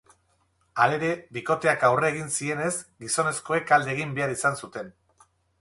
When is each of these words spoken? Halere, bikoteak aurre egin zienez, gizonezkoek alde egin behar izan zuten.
Halere, 0.85 1.09
bikoteak 1.35 1.85
aurre 1.91 2.09
egin 2.15 2.33
zienez, 2.37 2.73
gizonezkoek 3.05 3.77
alde 3.79 3.95
egin 3.97 4.17
behar 4.19 4.37
izan 4.41 4.63
zuten. 4.65 4.95